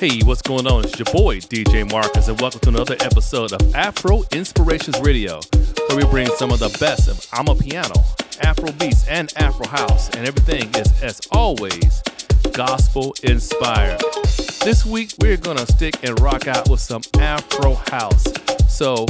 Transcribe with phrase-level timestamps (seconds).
[0.00, 0.86] Hey, what's going on?
[0.86, 5.42] It's your boy, DJ Marcus, and welcome to another episode of Afro Inspirations Radio,
[5.88, 7.94] where we bring some of the best of Amapiano,
[8.42, 12.02] Afro beats, and Afro house, and everything is, as always,
[12.54, 14.00] gospel inspired.
[14.64, 18.24] This week, we're gonna stick and rock out with some Afro house.
[18.70, 19.04] So,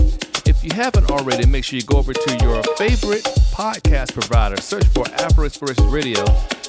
[0.51, 3.23] if you haven't already, make sure you go over to your favorite
[3.55, 6.25] podcast provider, search for Afro Inspirations Radio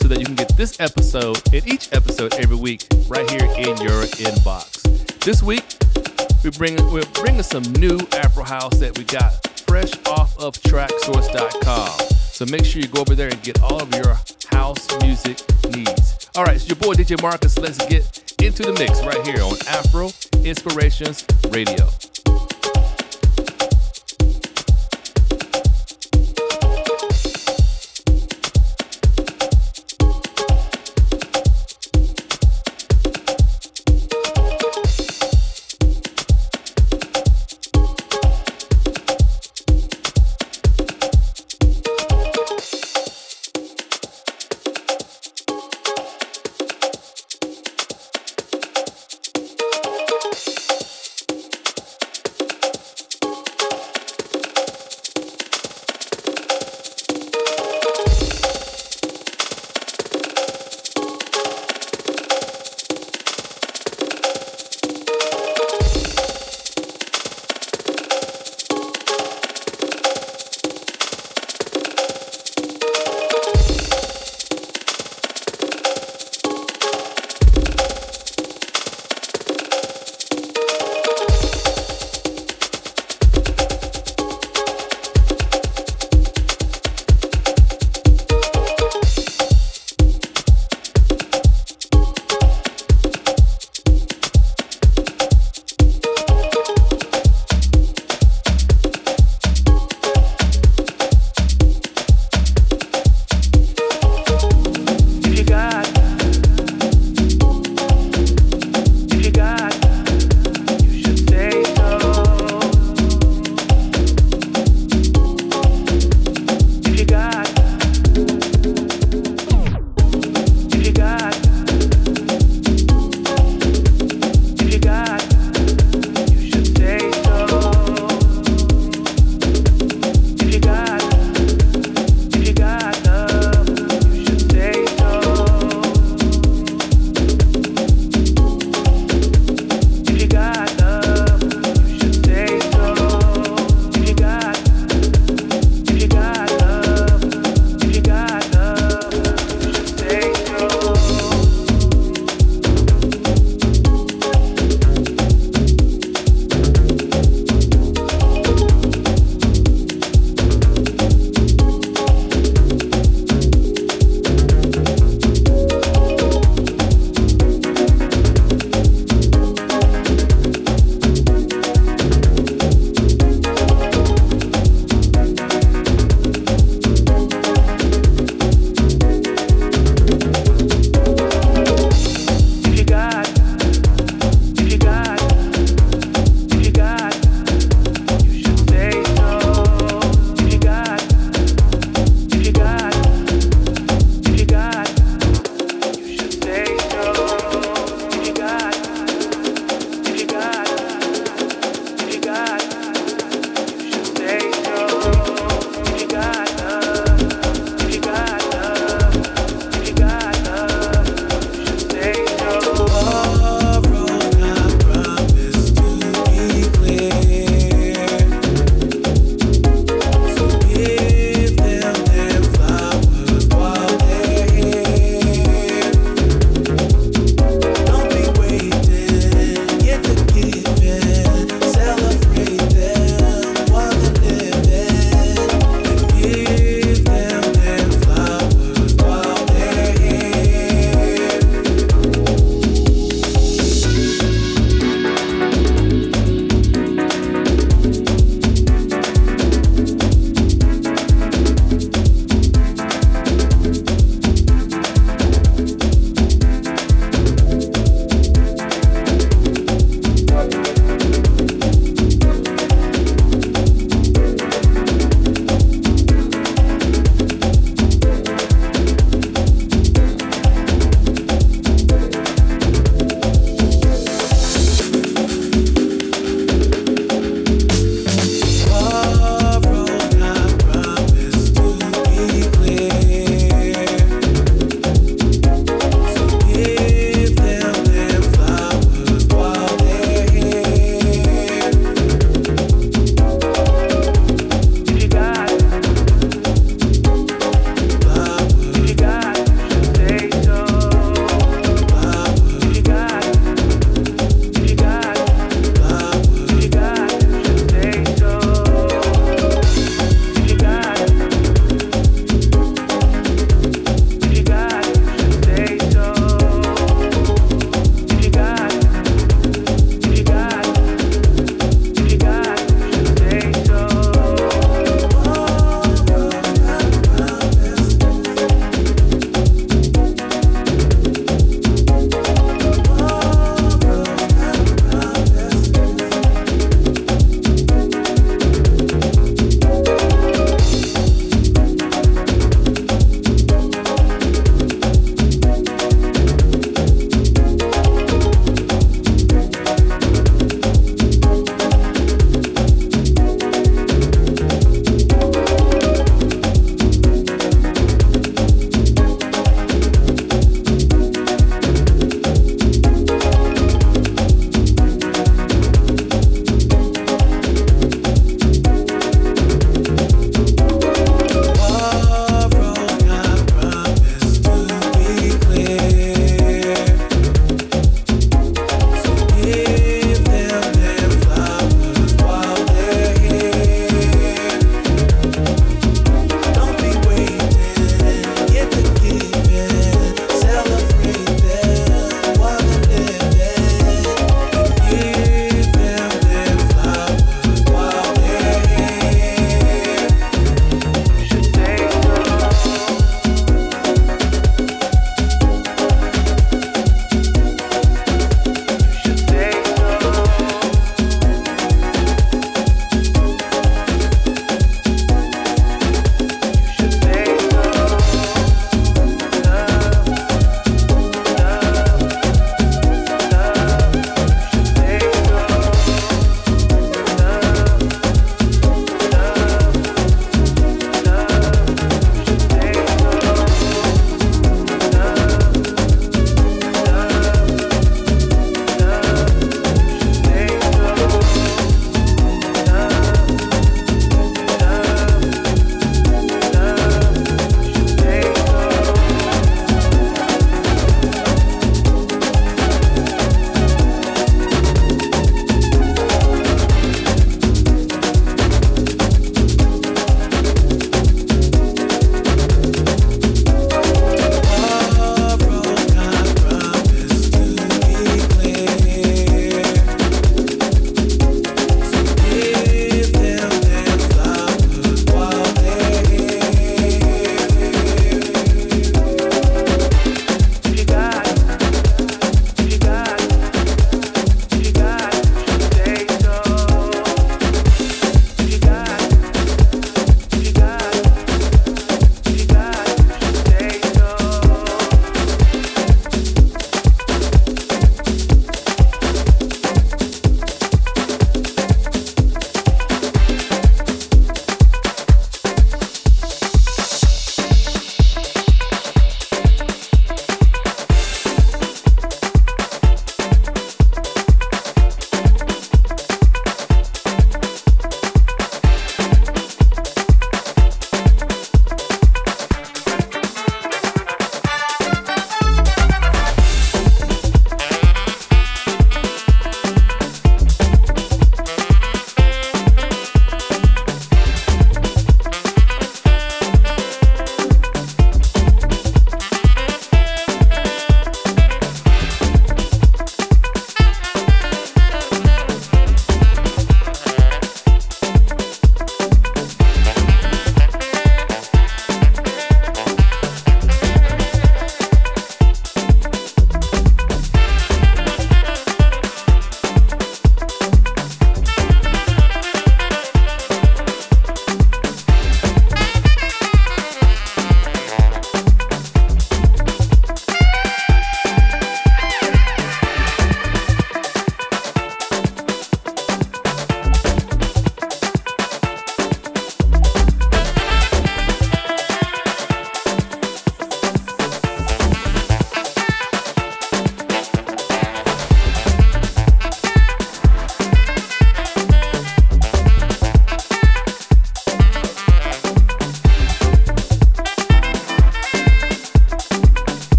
[0.00, 3.76] so that you can get this episode and each episode every week right here in
[3.84, 4.82] your inbox.
[5.20, 5.64] This week,
[6.42, 11.90] we bring we're bringing some new Afro house that we got fresh off of traxsource.com.
[12.08, 14.16] So make sure you go over there and get all of your
[14.48, 15.38] house music
[15.70, 16.30] needs.
[16.34, 17.58] All right, it's your boy DJ Marcus.
[17.58, 18.04] Let's get
[18.42, 20.08] into the mix right here on Afro
[20.44, 21.90] Inspirations Radio.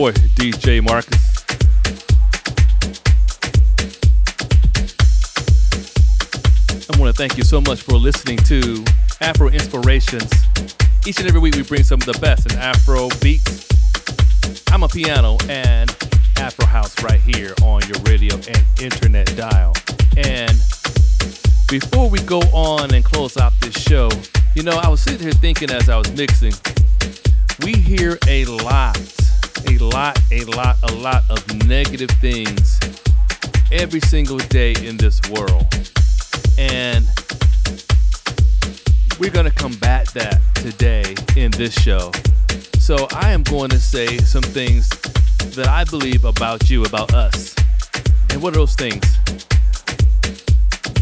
[0.00, 1.20] Boy, DJ Marcus.
[6.88, 8.82] I want to thank you so much for listening to
[9.20, 10.32] Afro Inspirations.
[11.06, 13.68] Each and every week, we bring some of the best in Afro beats.
[14.72, 15.94] Amapiano and
[16.38, 19.74] Afro House right here on your radio and internet dial.
[20.16, 20.56] And
[21.68, 24.08] before we go on and close out this show,
[24.54, 26.54] you know, I was sitting here thinking as I was mixing,
[31.90, 32.78] negative things
[33.72, 35.66] every single day in this world.
[36.56, 37.04] And
[39.18, 42.12] we're going to combat that today in this show.
[42.78, 44.88] So I am going to say some things
[45.56, 47.56] that I believe about you, about us.
[48.30, 49.18] And what are those things?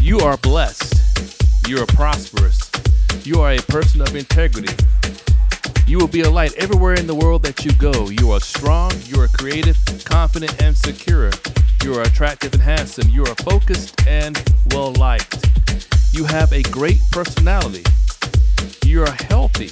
[0.01, 1.67] You are blessed.
[1.67, 2.71] You are prosperous.
[3.23, 4.73] You are a person of integrity.
[5.89, 8.09] You will be a light everywhere in the world that you go.
[8.09, 9.75] You are strong, you are creative,
[10.05, 11.31] confident, and secure.
[11.83, 13.09] You are attractive and handsome.
[13.09, 14.37] You are focused and
[14.69, 15.43] well liked.
[16.13, 17.83] You have a great personality.
[18.85, 19.71] You are healthy.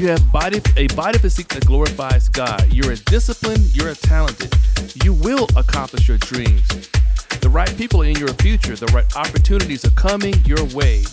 [0.00, 2.66] You have body, a body physique that glorifies God.
[2.72, 4.52] You're disciplined, you're talented.
[5.04, 6.66] You will accomplish your dreams.
[7.40, 11.04] The right people in your future, the right opportunities are coming your way.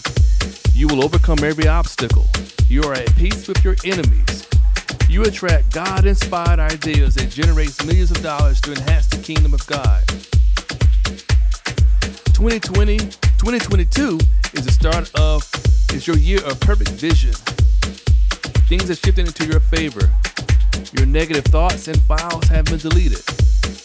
[0.73, 2.27] You will overcome every obstacle.
[2.67, 4.47] You are at peace with your enemies.
[5.09, 9.65] You attract God inspired ideas that generates millions of dollars to enhance the kingdom of
[9.67, 10.03] God.
[12.33, 14.19] 2020, 2022
[14.53, 15.43] is the start of,
[15.93, 17.33] is your year of perfect vision.
[18.67, 20.09] Things are shifting into your favor.
[20.93, 23.23] Your negative thoughts and files have been deleted.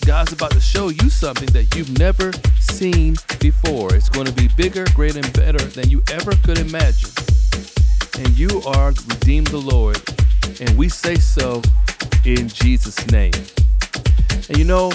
[0.04, 2.32] God's about to show you something that you've never
[2.72, 3.94] seen before.
[3.94, 7.10] It's going to be bigger, greater, and better than you ever could imagine.
[8.18, 10.00] And you are redeemed the Lord.
[10.60, 11.60] And we say so
[12.24, 13.34] in Jesus' name.
[14.48, 14.90] And you know,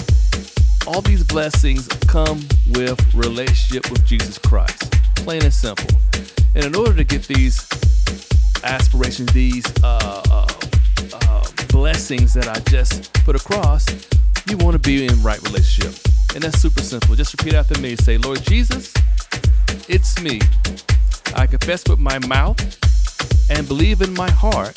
[0.86, 4.92] all these blessings come with relationship with Jesus Christ.
[5.16, 5.88] Plain and simple.
[6.56, 7.66] And in order to get these
[8.64, 10.46] aspirations, these uh, uh,
[11.12, 13.86] uh, blessings that I just put across,
[14.48, 15.94] you want to be in right relationship.
[16.34, 17.14] And that's super simple.
[17.14, 17.96] Just repeat after me.
[17.96, 18.92] Say, Lord Jesus,
[19.88, 20.40] it's me.
[21.34, 22.60] I confess with my mouth
[23.50, 24.74] and believe in my heart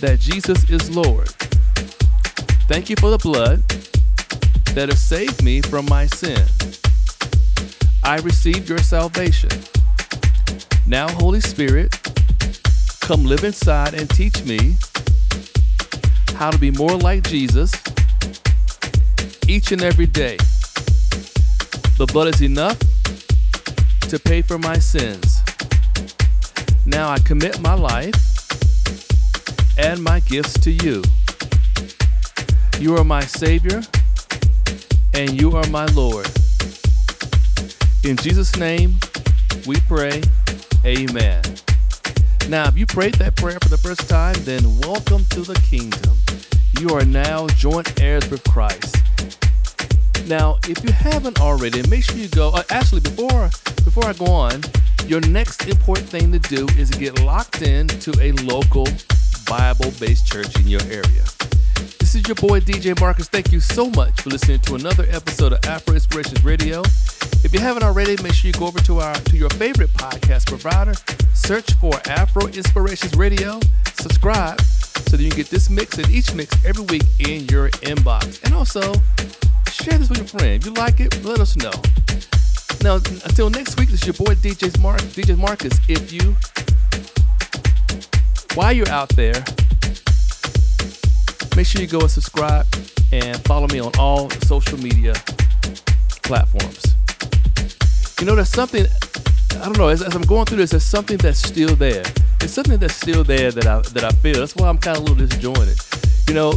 [0.00, 1.28] that Jesus is Lord.
[2.68, 3.62] Thank you for the blood
[4.74, 6.42] that has saved me from my sin.
[8.02, 9.50] I received your salvation.
[10.86, 11.92] Now, Holy Spirit,
[13.00, 14.76] come live inside and teach me
[16.34, 17.72] how to be more like Jesus
[19.46, 20.38] each and every day.
[22.02, 22.80] The blood is enough
[24.08, 25.40] to pay for my sins.
[26.84, 28.16] Now I commit my life
[29.78, 31.04] and my gifts to you.
[32.80, 33.82] You are my Savior
[35.14, 36.26] and you are my Lord.
[38.02, 38.96] In Jesus' name,
[39.64, 40.22] we pray,
[40.84, 41.40] Amen.
[42.48, 46.16] Now, if you prayed that prayer for the first time, then welcome to the kingdom.
[46.80, 48.96] You are now joint heirs with Christ.
[50.26, 52.50] Now, if you haven't already, make sure you go.
[52.50, 53.50] Uh, actually, before
[53.84, 54.60] before I go on,
[55.06, 58.86] your next important thing to do is get locked in to a local
[59.46, 61.24] Bible-based church in your area.
[61.98, 63.28] This is your boy DJ Marcus.
[63.28, 66.82] Thank you so much for listening to another episode of Afro Inspirations Radio.
[67.42, 70.46] If you haven't already, make sure you go over to our to your favorite podcast
[70.46, 70.94] provider,
[71.34, 73.58] search for Afro Inspirations Radio,
[73.94, 77.70] subscribe so that you can get this mix and each mix every week in your
[77.80, 78.42] inbox.
[78.44, 78.94] And also
[79.72, 80.62] share this with your friend.
[80.62, 81.72] If you like it, let us know.
[82.82, 85.72] Now, until next week, this is your boy DJ Mark, DJ Marcus.
[85.88, 86.36] If you,
[88.54, 89.34] while you're out there,
[91.56, 92.66] make sure you go and subscribe
[93.12, 95.14] and follow me on all social media
[96.22, 96.96] platforms.
[98.20, 98.86] You know, there's something,
[99.60, 102.04] I don't know, as, as I'm going through this, there's something that's still there.
[102.38, 104.40] There's something that's still there that I, that I feel.
[104.40, 105.78] That's why I'm kind of a little disjointed.
[106.28, 106.52] You know,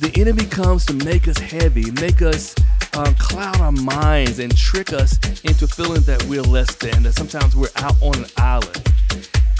[0.00, 2.54] the enemy comes to make us heavy, make us
[2.96, 7.54] um, cloud our minds, and trick us into feeling that we're less than, that sometimes
[7.54, 8.88] we're out on an island.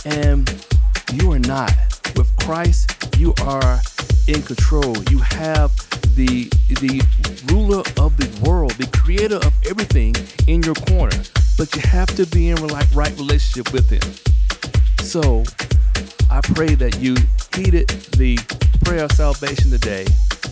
[0.07, 0.67] And
[1.13, 1.73] you are not.
[2.17, 3.81] With Christ, you are
[4.29, 4.97] in control.
[5.11, 5.77] You have
[6.17, 7.03] the the
[7.53, 10.15] ruler of the world, the creator of everything
[10.49, 11.17] in your corner.
[11.59, 14.03] But you have to be in right, right relationship with him.
[15.05, 15.45] So
[16.31, 17.17] I pray that you
[17.55, 18.39] heeded the
[18.85, 20.07] prayer of salvation today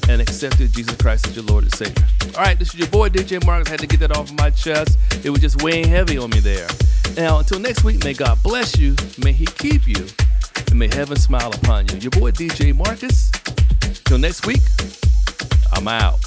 [0.09, 2.05] and accepted Jesus Christ as your Lord and Savior.
[2.37, 3.69] All right, this is your boy DJ Marcus.
[3.69, 4.99] I had to get that off of my chest.
[5.25, 6.69] It was just weighing heavy on me there.
[7.17, 10.07] Now, until next week, may God bless you, may He keep you,
[10.71, 11.99] and may heaven smile upon you.
[11.99, 13.31] Your boy DJ Marcus
[14.09, 14.63] Till next week,
[15.75, 16.19] I'm out.